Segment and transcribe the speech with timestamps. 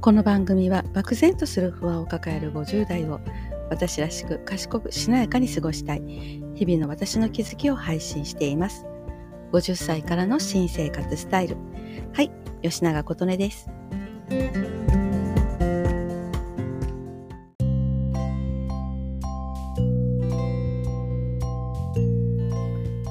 [0.00, 3.20] この番組は漠然とする不安を抱える50代を
[3.68, 6.00] 私らしく賢くしなやかに過ごしたい
[6.54, 8.86] 日々の私の気づきを配信しています
[9.52, 11.56] 50歳からの新生活スタイル
[12.12, 12.30] はい
[12.62, 13.68] 吉永琴音です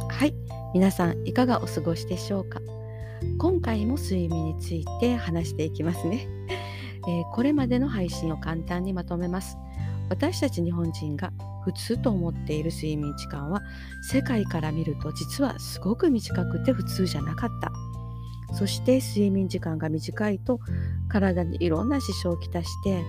[0.10, 0.34] はい
[0.74, 2.62] 皆さんいかがお過ごしでしょうか？
[3.38, 6.37] 今回も睡眠について話していきますね
[7.08, 9.58] えー、これまでの配信を簡単にまとめます。
[10.10, 11.32] 私たち日本人が
[11.64, 13.62] 普通と思っている睡眠時間は
[14.02, 17.72] 世界から見ると実はすごく短くて普通じゃなかった。
[18.54, 20.60] そして睡眠時間が短いと
[21.10, 23.04] 体にいろんな支障をきたして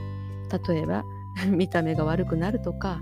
[0.69, 1.05] 例えば
[1.49, 3.01] 見た目が悪くなるとか、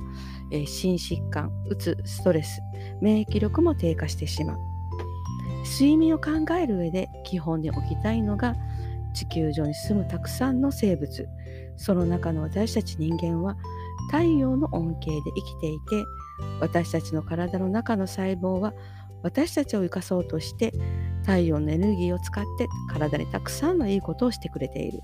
[0.51, 2.61] えー、心疾患、うつ、ストレス、
[3.01, 4.59] 免疫力も低下してしまう。
[5.65, 8.55] 睡眠を考える上で基本に置きたいのが
[9.17, 11.27] 地球上に住むたくさんの生物。
[11.77, 13.57] その中の私たち人間は
[14.11, 16.05] 太陽の恩恵で生きていて
[16.61, 18.73] 私たちの体の中の細胞は
[19.23, 20.73] 私たちを生かそうとして
[21.23, 25.01] 太陽のエネルギーを使って体にたくさんのいいことをしてくれている。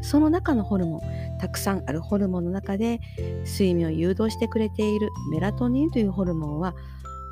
[0.00, 1.00] その中のホルモン
[1.38, 3.00] たくさんあるホルモンの中で
[3.44, 6.74] 睡眠を誘導してくれているメラトニンというホルモンは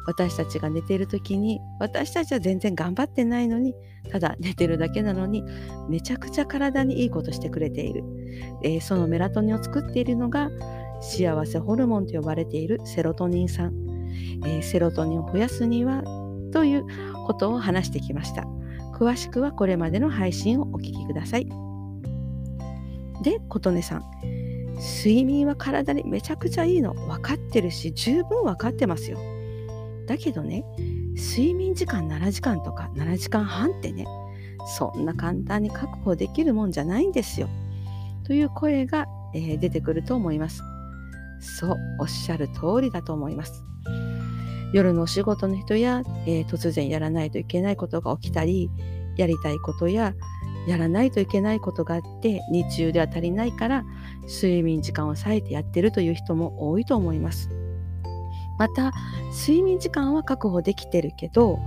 [0.06, 3.74] 私たちが寝ている時に私たちは全然頑張ってないのに
[4.10, 5.42] ただ寝てるだけなのに
[5.88, 8.04] めちゃくちゃ体にいいことしてくれている、
[8.62, 10.48] えー、そのメラトニンを作っているのが
[11.00, 13.72] 幸せホルモンと呼ばれているセロトニン酸、
[14.44, 16.02] えー、セロトニンを増やすには
[16.52, 16.86] という
[17.26, 18.44] ことを話してきました。
[18.94, 21.48] 詳しくはこれまでの配信をお聞きください。
[23.22, 24.04] で琴音さん。
[24.78, 26.94] 睡眠は体にめちゃくちゃいいの。
[26.94, 29.18] 分かってるし十分分かってますよ。
[30.06, 30.64] だけどね
[31.14, 34.06] 睡眠時間7時間とか7時間半ってね
[34.66, 37.48] そんな簡単に確保できるもんじゃないんですよ。
[38.24, 40.62] という声が、えー、出てくると思います。
[41.40, 43.64] そうおっしゃる通りだと思います。
[44.72, 48.68] 夜のお仕事の人や、えー、突然やらないといけないことが起きたり
[49.16, 50.14] やりたいことや
[50.66, 53.84] やらないといけないことがあって日中では足りないから
[54.22, 57.48] 睡眠時間を割いてやってるという人も多いと思います。
[58.58, 58.92] また
[59.30, 61.58] 睡眠時間は確保できてるけど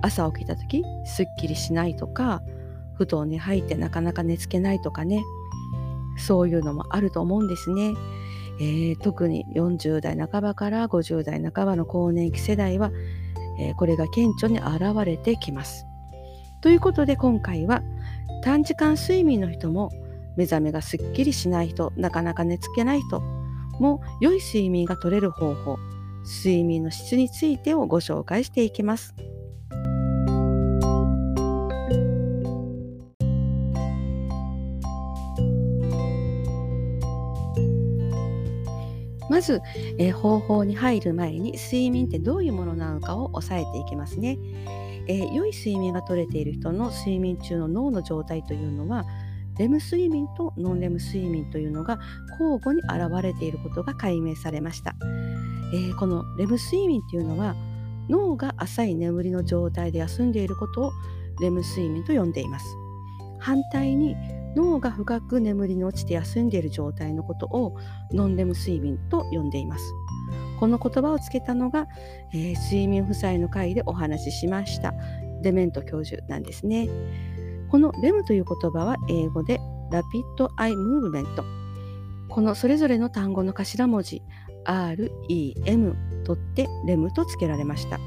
[0.00, 2.42] 朝起きた時すっきりしないとか
[2.94, 5.22] 布団に入ってなかなか寝つけないとかね
[6.18, 7.94] そういうのもあると思うんですね。
[8.60, 12.92] えー、特に40代半ばから50代半ばの更年期世代は、
[13.58, 15.86] えー、これが顕著に現れてきます。
[16.60, 17.82] ということで今回は
[18.44, 19.90] 短時間睡眠の人も
[20.36, 23.20] 目覚めがすっきりしない人なかなか寝つけない人
[23.80, 25.78] も良い睡眠が取れる方法
[26.24, 29.14] 睡眠の質についてをご紹介していきます。
[39.32, 39.62] まず、
[39.98, 44.38] えー、方法に入る前に睡眠ってどういうものなのかを押さえていきますね、
[45.08, 49.06] えー、良い睡眠が取れている人の睡眠中の脳の状態というのは
[49.58, 51.98] レム睡眠とノンレム睡眠というのが
[52.38, 54.94] 交互に現れていることが解明されました。
[55.72, 57.54] えー、このレム睡眠っていうのは
[58.08, 60.92] 脳が浅い眠りの状態で休んでいることを
[61.40, 62.66] レム睡眠と呼んでいます。
[63.38, 64.14] 反対に
[64.54, 67.76] 脳が深く眠りに落ちて休んでいる状態のことを
[68.12, 69.84] ノンレム睡眠と呼んでいます。
[70.60, 71.88] この言葉をつけたのが、
[72.32, 74.94] えー、睡眠負債の会でお話ししました
[75.42, 76.88] デメント教授なんですね。
[77.70, 79.58] このレムという言葉は英語で
[79.90, 81.44] ラピッドアイムーブメント。
[82.28, 84.22] このそれぞれの単語の頭文字
[84.64, 87.98] REM とってレムと付けられました。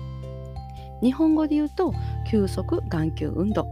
[1.01, 1.93] 日本語で言うと
[2.29, 3.67] 急速眼球運動。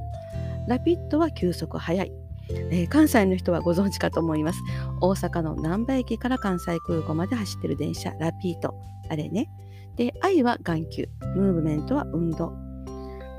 [0.67, 2.11] ラピッドは急速速い、
[2.49, 4.59] えー、関西の人はご存知かと思います。
[5.01, 8.73] 大阪の難波駅から関西空港まで走ってる電車ラピート。
[9.09, 9.49] あれね。
[9.95, 11.09] で愛は眼球。
[11.35, 12.53] ムーブメントは運動。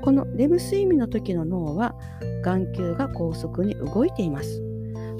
[0.01, 1.95] このレム睡眠の時の脳は
[2.43, 4.61] 眼球が高速に動いています。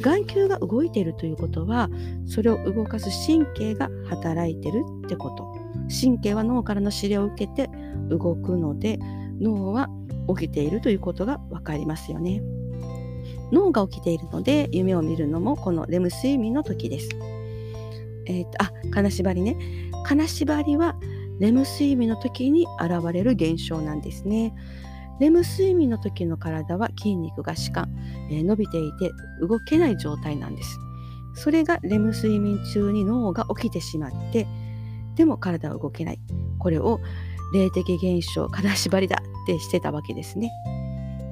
[0.01, 1.89] 眼球が動いているということは
[2.25, 5.65] それを動かす神経が働いてるってこと。
[5.89, 7.69] 神経は脳からの指令を受けて
[8.09, 8.97] 動くので
[9.39, 9.89] 脳は
[10.35, 12.41] 起きているということが分かりますよね。
[13.51, 17.09] 脳が起きているので夢を見るのもこのレム睡眠の時です。
[18.27, 19.55] えー、とあ金縛りね。
[20.03, 20.95] 金縛りは
[21.39, 24.53] レム睡眠の時に現れる現象なんですね。
[25.19, 27.89] レム睡眠の時の体は筋肉が弛緩、
[28.29, 30.79] えー、伸びていて動けない状態なんです。
[31.35, 34.47] それがレム睡眠中に脳が起きてしまって
[35.15, 36.19] でも体は動けない。
[36.59, 36.99] これを
[37.53, 40.51] 霊的現象、金縛りだってしてたわけですね。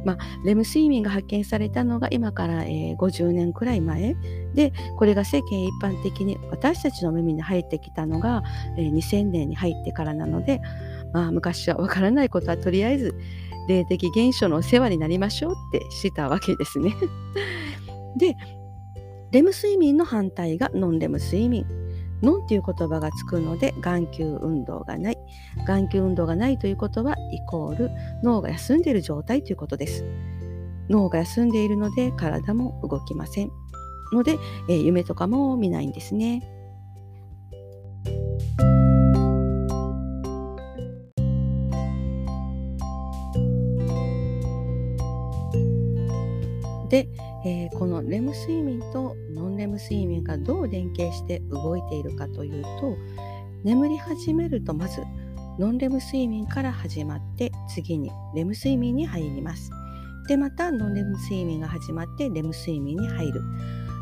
[0.06, 4.16] まあ、レム睡眠が発見されたのが今から、えー、50年くらい前
[4.54, 8.44] でこれが世間一般的に私たちの耳に入ってきたのが、
[8.78, 10.62] えー、2000年に入ってからなので、
[11.14, 13.16] まあ、昔はわからないことはとりあえず
[13.68, 16.94] 霊的現象のお世話になりましょうってしたわけですね。
[18.18, 18.36] で
[19.32, 21.66] レム睡眠の反対がノンレム睡眠。
[22.22, 25.18] ノンっていう言葉がつくので眼球運動がない。
[25.68, 30.06] 眼球運動がないということはイコール脳が休んでいる状態ということです。
[30.90, 33.52] 脳が休んでいるので体も動きません。
[34.14, 34.38] ので、
[34.70, 36.42] えー、夢とかも見ないんですね。
[46.94, 47.08] で、
[47.44, 52.96] えー、このレム睡眠とノンレム睡眠がどう連携して動いているかというと
[53.64, 55.02] 眠り始めるとまず
[55.58, 59.72] ノンレム睡眠から始まって次にレム睡眠に入ります。
[60.28, 63.42] でまたノンレム睡眠が始まってレム睡眠に入る、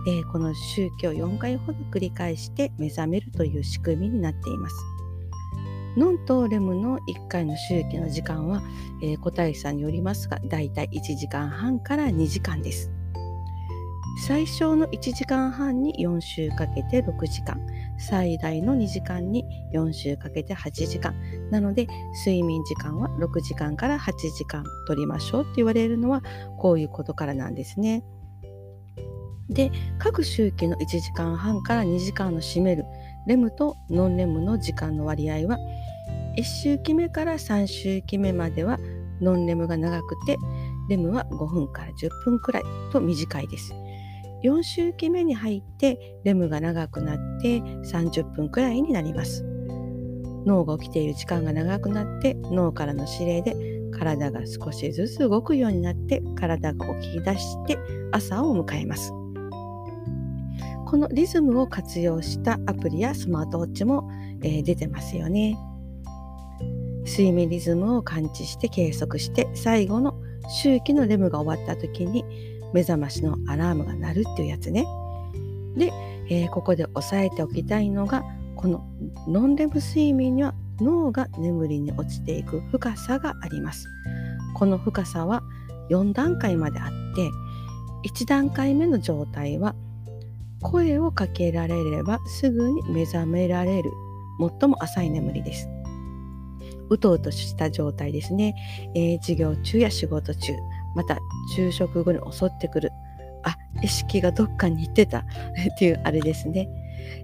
[0.09, 4.75] えー、この周期を4回ほど繰り返して目覚めるという仕組みになっています。
[5.97, 8.61] ノンとレムの1回の周期の時間は、
[9.01, 12.91] えー、個体差によりますがだいたい1時間半から2時間です。
[14.27, 17.59] 最小の1時間半に4週かけて6時間
[17.97, 21.15] 最大の2時間に4週かけて8時間
[21.49, 21.87] なので
[22.25, 26.21] 睡眠時間は6時間から8時間取りましょうって言われるのは
[26.59, 28.03] こういうことからなんですね。
[29.49, 32.85] で各周期の1時間半から2時間の占める
[33.27, 35.57] レムとノンレムの時間の割合は
[36.37, 38.77] 1周期目から3周期目までは
[39.21, 40.37] ノンレムが長くて
[40.89, 43.73] レムは5分から10分くらいと短いです。
[44.43, 49.43] 4周期目に入ってレムが長くなって30分くらいになります。
[50.45, 53.55] 脳が起きている時間が長くなって脳からの指令で
[53.91, 57.77] 体が少しずつ動くようになって体が起き出して
[58.11, 59.13] 朝を迎えます。
[60.87, 64.09] このリズムを活用したアプリやスマートウォッチも、
[64.43, 65.57] えー、出てますよね。
[67.05, 70.15] 睡眠リズムを感知して計測して最後の
[70.49, 72.25] 周期のレムが終わった時に
[72.73, 74.85] 目覚ましのアラームが鳴るっていうやつね。
[75.75, 75.91] で、
[76.29, 78.23] えー、ここで押さえておきたいのが
[78.55, 78.85] この
[79.27, 83.87] ノンレム睡眠には脳が眠りに落ちていく深さがあります。
[84.53, 85.41] この深さは
[85.89, 87.29] 4段階まであって
[88.09, 89.75] 1段階目の状態は
[90.61, 93.91] 声をかけられればすぐに目覚められる
[94.59, 95.67] 最も浅い眠りです。
[96.91, 98.55] うとうとした状態ですね、
[98.95, 100.53] えー、授業中や仕事中
[100.95, 101.17] また
[101.55, 102.91] 昼食後に襲ってくる
[103.43, 105.19] あ意識がどっかに行ってた
[105.73, 106.69] っていうあれですね、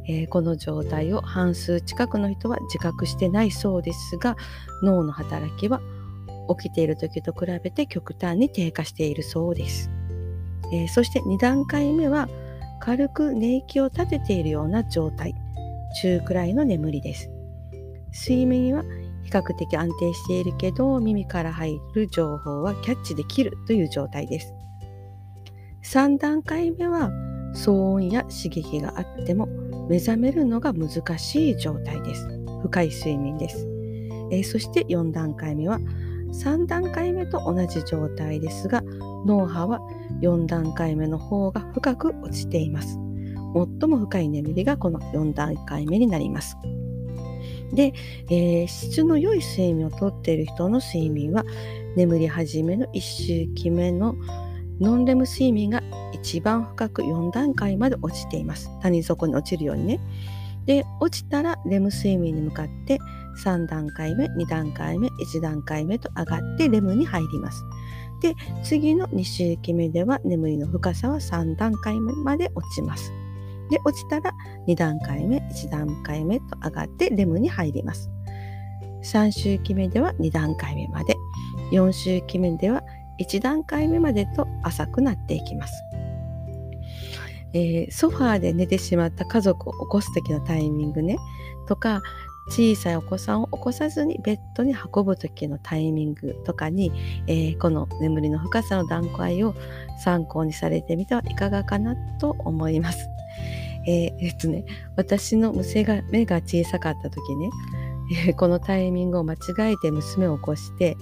[0.08, 4.36] えー、この状態を半数近くの人は自覚してないそうですが
[4.84, 5.82] 脳の働きは
[6.58, 9.92] 起きている時と比べて極端に低下しているそうです、
[10.74, 12.30] えー、そして2段階目は
[12.80, 15.36] 軽く寝息を立てているような状態。
[16.02, 17.30] 中くらいの眠りです。
[18.14, 18.84] 睡眠は
[19.28, 24.54] 比較的安定しているけど耳から入る情報はキャッチできるという状態です。
[25.84, 27.12] 3段階目は
[27.54, 29.48] 騒音や刺激があっても
[29.90, 32.26] 目覚めるのが難しい状態です。
[32.62, 33.68] 深い睡眠です。
[34.32, 35.80] えー、そして4段階目は
[36.32, 38.82] 3段階目と同じ状態ですが
[39.26, 39.82] 脳波は
[40.22, 42.98] 4段階目の方が深く落ちています。
[43.54, 46.56] 最も深い眠りがこの4段階目になります。
[47.74, 47.94] で、
[48.30, 51.44] えー、質の良い睡眠をとっている人の睡眠は
[51.96, 54.16] 眠り始めの1周期目の
[54.80, 55.82] ノンレム睡眠が
[56.14, 58.70] 一番深く4段階まで落ちています。
[58.82, 60.00] 谷底に落ちるようにね。
[60.66, 63.00] で、落ちたらレム睡眠に向かって
[63.44, 67.64] 3段階目、2段階目、1段階目と上がってレムに入ります。
[68.22, 73.12] で、次の2周期目では眠りの深さは3段階目まで落ちます。
[73.70, 74.32] で、落ちたら
[74.68, 78.10] 2段階目、1段階目と上がってレムに入ります。
[79.04, 81.16] 3周期目では2段階目まで、
[81.72, 82.84] 4周期目では
[83.20, 85.74] 1段階目までと浅くなっていきます。
[87.54, 91.18] えー、ソファーで寝てしまった家族を起こす時のタイミングね
[91.68, 92.02] とか
[92.50, 96.92] 小さいお子さんを起こさずにベッドに運ぶ時のタイミングとかに、
[97.28, 99.54] えー、この眠りの深さの段階を
[100.04, 103.08] 参考にされてみてはいかがかなと思います。
[103.88, 107.50] えー、えっとね、私の娘が目が小さかった時ね、
[108.28, 110.98] えー、このタイミングを間違えて娘を起こして、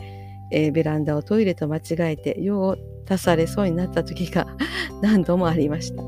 [0.51, 2.77] えー、ベランダをトイレと間違えて用を
[3.09, 4.47] 足されそうになった時が
[5.01, 6.03] 何度もありました。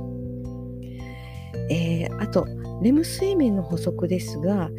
[1.70, 2.46] え、あと、
[2.82, 4.70] レム睡眠の補足ですが、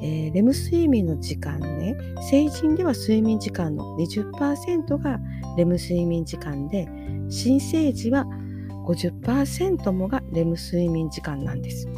[0.00, 1.96] えー、レム睡眠の時間ね
[2.30, 5.18] 成人では睡眠時間の20%が
[5.56, 6.88] レム睡眠時間で
[7.28, 8.24] 新生児は
[8.86, 11.88] 50%もがレム睡眠時間なんです。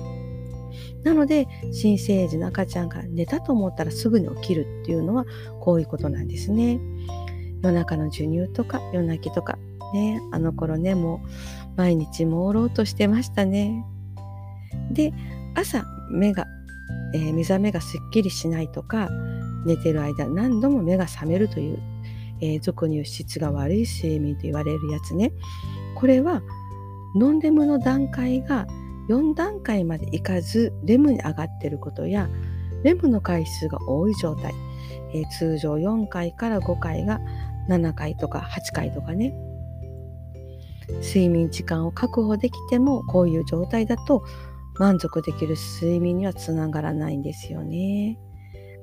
[1.05, 5.25] なので新生児の赤ちゃんが寝たと思ったらすぐに起きるっていうのは
[5.61, 6.81] こういうことなんですね。
[7.63, 9.59] 夜中の授乳とか夜泣きとか
[9.93, 11.29] ねあの頃ねもう
[11.77, 13.85] 毎日朦朧としてましたね。
[14.91, 15.13] で
[15.55, 16.47] 朝目が、
[17.15, 19.09] えー、目覚めがすっきりしないとか
[19.65, 21.79] 寝てる間何度も目が覚めるという、
[22.41, 25.33] えー、俗に言う質が悪い睡眠と言われるやつね。
[25.95, 26.43] これは
[27.15, 28.67] ノンレムの段階が
[29.09, 32.29] 4段階までいかずレムに上がっていることや
[32.85, 34.55] レムの回数が多い状態、
[35.13, 37.21] えー、通常4回から5回が
[37.69, 39.35] 7回とか8回とかね。
[41.03, 44.25] 睡眠時間を確保できてもこういう状態だと
[44.79, 48.19] 満足できる睡眠にはつながらないんですよね。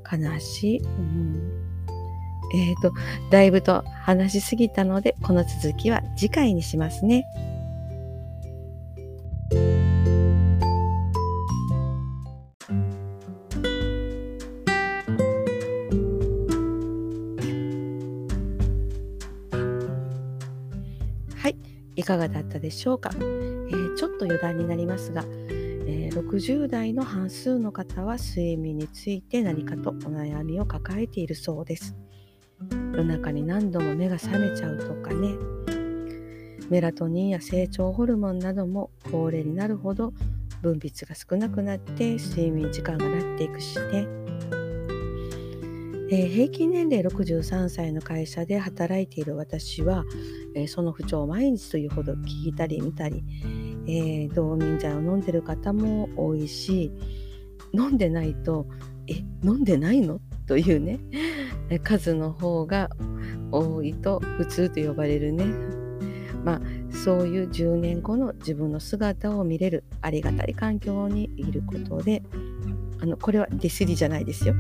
[0.10, 0.80] 悲しい。
[0.80, 1.52] うん、
[2.54, 2.94] えっ、ー、と、
[3.30, 7.26] だいぶと話しすぎたので、この続きは次回にしますね。
[21.36, 21.58] はい、
[21.96, 23.10] いかがだったでしょうか？
[23.14, 25.26] えー、ちょっと余談になりますが、
[25.88, 31.96] え、60代の半数の方は睡眠について何かとお悩みを抱えているそうです。
[32.98, 35.36] 夜中に何度も目が覚めちゃうとかね
[36.70, 40.14] メラトニンや成長ホルモンなども高齢になるほど
[40.62, 44.08] 分泌が少なくなって睡眠時間がなっていくしね、
[46.10, 50.04] えー、平均年齢63歳の会社で働いている私は、
[50.56, 53.24] えー、その不調を毎日というほど聞いたり見たり、
[53.88, 56.92] えー、同眠剤を飲んでる方も多いし
[57.74, 58.68] 飲んでないと
[59.08, 61.00] 「え飲んでないの?」というね
[61.84, 62.90] 数の方が
[63.52, 65.46] 多いと普通と呼ばれるね。
[66.44, 72.24] まあそういう10年後の自分の姿を見れるありがたい環境にいることで
[73.02, 74.56] あのこれはディスりじゃないですよ。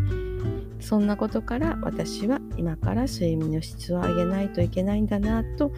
[0.79, 5.71] そんなことから私は今から睡眠の質を上げないといけないんだなと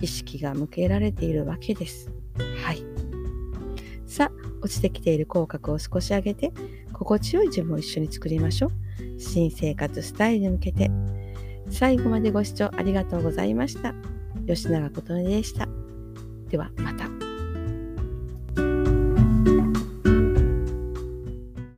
[0.00, 2.10] 意識が向けられているわけです。
[4.12, 6.52] さあ落ちてきている口角を少し上げて
[6.92, 8.72] 心地よい自分を一緒に作りましょう
[9.18, 10.90] 新生活スタイルに向けて
[11.70, 13.94] 最後までご視聴ありがとうございました。
[14.46, 15.66] 吉永琴音でした。
[16.50, 17.11] ではまた。